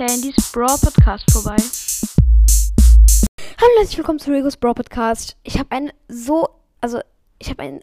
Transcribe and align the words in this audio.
Brawl 0.00 0.78
Podcast 0.82 1.30
vorbei. 1.30 1.56
Hallo, 3.60 3.70
herzlich 3.76 3.98
willkommen 3.98 4.18
zu 4.18 4.32
Rigos 4.32 4.56
Brawl 4.56 4.72
Podcast. 4.72 5.36
Ich 5.42 5.58
habe 5.58 5.72
ein 5.72 5.92
so, 6.08 6.48
also 6.80 7.00
ich 7.38 7.50
habe 7.50 7.62
ein, 7.62 7.80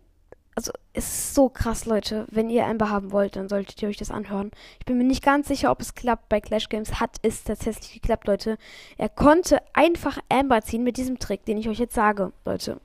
also 0.55 0.71
es 0.93 1.05
ist 1.05 1.35
so 1.35 1.47
krass, 1.47 1.85
Leute. 1.85 2.25
Wenn 2.31 2.49
ihr 2.49 2.65
Amber 2.65 2.89
haben 2.89 3.11
wollt, 3.11 3.35
dann 3.35 3.47
solltet 3.47 3.79
ihr 3.83 3.89
euch 3.89 3.97
das 3.97 4.09
anhören. 4.09 4.49
Ich 4.79 4.85
bin 4.87 4.97
mir 4.97 5.03
nicht 5.03 5.23
ganz 5.23 5.47
sicher, 5.47 5.69
ob 5.69 5.79
es 5.79 5.93
klappt. 5.93 6.27
Bei 6.27 6.41
Clash 6.41 6.69
Games 6.69 6.99
hat 6.99 7.17
es 7.21 7.43
tatsächlich 7.43 7.93
geklappt, 7.93 8.25
Leute. 8.25 8.57
Er 8.97 9.09
konnte 9.09 9.61
einfach 9.73 10.17
Amber 10.27 10.63
ziehen 10.63 10.83
mit 10.83 10.97
diesem 10.97 11.19
Trick, 11.19 11.45
den 11.45 11.59
ich 11.59 11.69
euch 11.69 11.77
jetzt 11.77 11.93
sage, 11.93 12.31
Leute. 12.45 12.81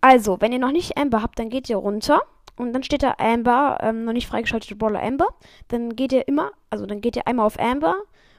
Also, 0.00 0.40
wenn 0.40 0.54
ihr 0.54 0.58
noch 0.58 0.72
nicht 0.72 0.96
Amber 0.96 1.20
habt, 1.22 1.38
dann 1.38 1.50
geht 1.50 1.68
ihr 1.68 1.76
runter 1.76 2.22
und 2.56 2.72
dann 2.72 2.82
steht 2.82 3.02
da 3.02 3.16
Amber, 3.18 3.76
ähm, 3.82 4.06
noch 4.06 4.14
nicht 4.14 4.26
freigeschaltete 4.26 4.74
Brawler 4.74 5.02
Amber. 5.02 5.26
Dann 5.68 5.94
geht 5.94 6.12
ihr 6.12 6.26
immer, 6.26 6.52
also 6.70 6.86
dann 6.86 7.02
geht 7.02 7.14
ihr 7.14 7.26
einmal 7.26 7.44
auf 7.44 7.60
Amber 7.60 7.94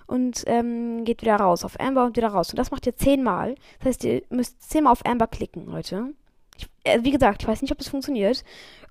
und 0.10 0.44
ähm, 0.48 1.06
geht 1.06 1.22
wieder 1.22 1.36
raus. 1.36 1.64
Auf 1.64 1.80
Amber 1.80 2.04
und 2.06 2.18
wieder 2.18 2.30
raus. 2.30 2.50
Und 2.50 2.58
das 2.58 2.72
macht 2.72 2.88
ihr 2.88 2.96
zehnmal. 2.96 3.56
Das 3.78 3.90
heißt, 3.90 4.04
ihr 4.06 4.24
müsst 4.30 4.68
zehnmal 4.68 4.92
auf 4.92 5.06
Amber 5.06 5.28
klicken, 5.28 5.68
Leute. 5.68 6.14
Ich, 6.58 6.68
äh, 6.84 7.04
wie 7.04 7.12
gesagt, 7.12 7.44
ich 7.44 7.48
weiß 7.48 7.62
nicht, 7.62 7.72
ob 7.72 7.78
das 7.78 7.90
funktioniert. 7.90 8.44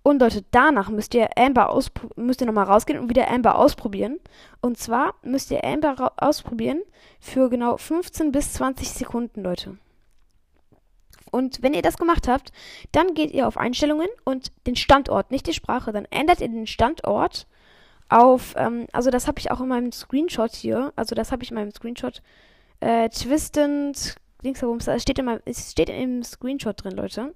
Und 0.04 0.20
Leute, 0.20 0.44
danach 0.52 0.90
müsst 0.90 1.14
ihr 1.14 1.28
Amber 1.36 1.76
müsst 2.14 2.40
ihr 2.40 2.46
nochmal 2.46 2.66
rausgehen 2.66 3.00
und 3.00 3.10
wieder 3.10 3.28
Amber 3.30 3.58
ausprobieren. 3.58 4.20
Und 4.60 4.78
zwar 4.78 5.14
müsst 5.22 5.50
ihr 5.50 5.64
Amber 5.64 6.12
ausprobieren 6.18 6.82
für 7.18 7.50
genau 7.50 7.76
15 7.76 8.30
bis 8.30 8.52
20 8.52 8.88
Sekunden, 8.88 9.42
Leute. 9.42 9.76
Und 11.32 11.62
wenn 11.62 11.74
ihr 11.74 11.82
das 11.82 11.98
gemacht 11.98 12.28
habt, 12.28 12.52
dann 12.92 13.14
geht 13.14 13.32
ihr 13.32 13.48
auf 13.48 13.58
Einstellungen 13.58 14.08
und 14.24 14.52
den 14.68 14.76
Standort, 14.76 15.32
nicht 15.32 15.48
die 15.48 15.52
Sprache. 15.52 15.92
Dann 15.92 16.06
ändert 16.06 16.40
ihr 16.40 16.48
den 16.48 16.68
Standort 16.68 17.48
auf, 18.08 18.54
ähm, 18.56 18.86
also 18.92 19.10
das 19.10 19.26
habe 19.26 19.38
ich 19.38 19.50
auch 19.50 19.60
in 19.60 19.68
meinem 19.68 19.92
Screenshot 19.92 20.54
hier. 20.54 20.92
Also 20.96 21.14
das 21.14 21.32
habe 21.32 21.42
ich 21.42 21.50
in 21.50 21.56
meinem 21.56 21.72
Screenshot. 21.72 22.22
Äh, 22.80 23.08
twistend, 23.10 24.16
links 24.42 24.62
herum, 24.62 24.78
es 24.78 25.02
steht, 25.02 25.18
in 25.18 25.24
meinem, 25.24 25.40
es 25.44 25.72
steht 25.72 25.88
im 25.88 26.22
Screenshot 26.22 26.82
drin, 26.82 26.96
Leute. 26.96 27.34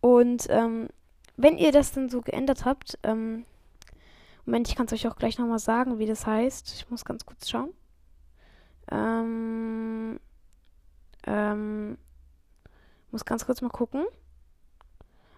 Und 0.00 0.46
ähm, 0.48 0.88
wenn 1.36 1.58
ihr 1.58 1.72
das 1.72 1.92
dann 1.92 2.08
so 2.08 2.20
geändert 2.20 2.64
habt, 2.64 2.98
ähm, 3.02 3.44
Moment, 4.46 4.68
ich 4.68 4.74
kann 4.74 4.86
es 4.86 4.92
euch 4.92 5.06
auch 5.06 5.16
gleich 5.16 5.38
nochmal 5.38 5.58
sagen, 5.58 5.98
wie 5.98 6.06
das 6.06 6.26
heißt. 6.26 6.72
Ich 6.74 6.90
muss 6.90 7.04
ganz 7.04 7.26
kurz 7.26 7.48
schauen. 7.48 7.72
Ähm, 8.90 10.18
ähm, 11.26 11.98
muss 13.10 13.24
ganz 13.24 13.46
kurz 13.46 13.60
mal 13.60 13.68
gucken. 13.68 14.06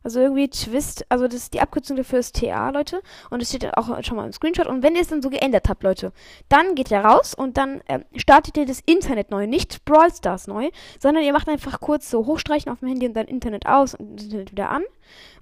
Also 0.03 0.21
irgendwie 0.21 0.49
Twist, 0.49 1.05
also 1.09 1.27
das 1.27 1.37
ist 1.37 1.55
die 1.55 1.61
Abkürzung 1.61 1.97
dafür 1.97 2.19
ist 2.19 2.37
TA, 2.37 2.71
Leute. 2.71 3.03
Und 3.31 3.43
es 3.43 3.49
steht 3.49 3.77
auch 3.77 4.03
schon 4.03 4.17
mal 4.17 4.27
im 4.27 4.33
Screenshot. 4.33 4.67
Und 4.67 4.83
wenn 4.83 4.95
ihr 4.95 5.03
es 5.03 5.09
dann 5.09 5.23
so 5.23 5.31
geändert 5.31 5.69
habt, 5.69 5.83
Leute, 5.83 6.13
dann 6.49 6.75
geht 6.75 6.91
ihr 6.91 7.01
raus 7.01 7.35
und 7.35 7.57
dann 7.57 7.81
äh, 7.87 8.01
startet 8.17 8.57
ihr 8.57 8.67
das 8.67 8.81
Internet 8.87 9.31
neu. 9.31 9.47
Nicht 9.47 9.85
Brawl 9.85 10.13
Stars 10.13 10.47
neu, 10.47 10.71
sondern 10.99 11.25
ihr 11.25 11.33
macht 11.33 11.49
einfach 11.49 11.81
kurz 11.81 12.11
so 12.11 12.27
hochstreichen 12.27 12.71
auf 12.71 12.81
dem 12.81 12.89
Handy 12.89 13.07
und 13.07 13.15
dann 13.15 13.27
Internet 13.27 13.67
aus 13.67 13.95
und 13.95 14.23
Internet 14.23 14.53
wieder 14.53 14.71
an. 14.71 14.83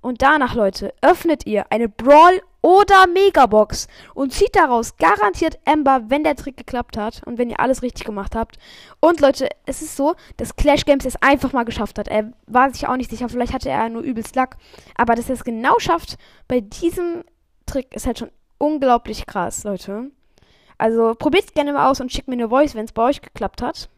Und 0.00 0.22
danach, 0.22 0.54
Leute, 0.54 0.94
öffnet 1.02 1.46
ihr 1.46 1.70
eine 1.70 1.88
Brawl 1.88 2.40
oder 2.62 3.06
Megabox 3.06 3.88
und 4.14 4.32
zieht 4.32 4.54
daraus 4.54 4.96
garantiert 4.96 5.58
Ember, 5.64 6.02
wenn 6.08 6.24
der 6.24 6.36
Trick 6.36 6.56
geklappt 6.56 6.96
hat 6.96 7.22
und 7.26 7.38
wenn 7.38 7.50
ihr 7.50 7.60
alles 7.60 7.82
richtig 7.82 8.04
gemacht 8.04 8.34
habt. 8.34 8.58
Und 9.00 9.20
Leute, 9.20 9.48
es 9.66 9.82
ist 9.82 9.96
so, 9.96 10.14
dass 10.36 10.56
Clash 10.56 10.84
Games 10.84 11.04
es 11.04 11.20
einfach 11.22 11.52
mal 11.52 11.64
geschafft 11.64 11.98
hat. 11.98 12.08
Er 12.08 12.32
war 12.46 12.70
sich 12.72 12.86
auch 12.86 12.96
nicht 12.96 13.10
sicher, 13.10 13.28
vielleicht 13.28 13.52
hatte 13.52 13.70
er 13.70 13.88
nur 13.88 14.02
übelst 14.02 14.36
Luck, 14.36 14.56
aber 14.96 15.14
dass 15.14 15.28
er 15.28 15.34
es 15.34 15.44
genau 15.44 15.78
schafft 15.78 16.18
bei 16.48 16.60
diesem 16.60 17.24
Trick 17.66 17.94
ist 17.94 18.06
halt 18.06 18.18
schon 18.18 18.30
unglaublich 18.58 19.26
krass, 19.26 19.64
Leute. 19.64 20.10
Also 20.76 21.14
probiert 21.14 21.44
es 21.44 21.54
gerne 21.54 21.72
mal 21.72 21.90
aus 21.90 22.00
und 22.00 22.12
schickt 22.12 22.28
mir 22.28 22.34
eine 22.34 22.48
Voice, 22.48 22.74
wenn 22.74 22.84
es 22.84 22.92
bei 22.92 23.02
euch 23.02 23.20
geklappt 23.20 23.62
hat. 23.62 23.88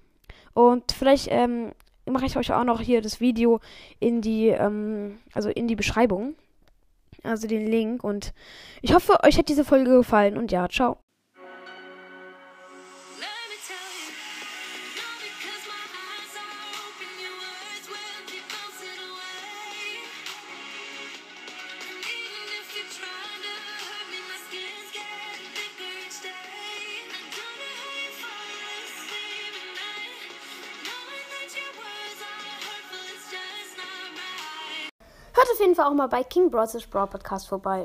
Und 0.54 0.92
vielleicht 0.92 1.28
ähm, 1.30 1.72
mache 2.06 2.26
ich 2.26 2.36
euch 2.36 2.52
auch 2.52 2.64
noch 2.64 2.80
hier 2.80 3.00
das 3.00 3.20
Video 3.20 3.60
in 4.00 4.20
die, 4.20 4.48
ähm, 4.48 5.18
also 5.32 5.48
in 5.48 5.68
die 5.68 5.76
Beschreibung 5.76 6.34
also 7.22 7.46
den 7.46 7.66
Link. 7.66 8.04
Und 8.04 8.32
ich 8.80 8.94
hoffe, 8.94 9.22
euch 9.24 9.38
hat 9.38 9.48
diese 9.48 9.64
Folge 9.64 9.96
gefallen. 9.96 10.36
Und 10.36 10.52
ja, 10.52 10.68
ciao. 10.68 11.01
Hört 35.42 35.54
auf 35.54 35.60
jeden 35.60 35.75
Fall 35.75 35.86
auch 35.86 35.94
mal 35.94 36.06
bei 36.06 36.22
King 36.22 36.53
Bros. 36.53 36.78
Brawl 36.88 37.08
Podcast 37.08 37.48
vorbei. 37.48 37.80